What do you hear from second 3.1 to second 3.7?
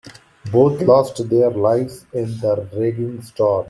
storm.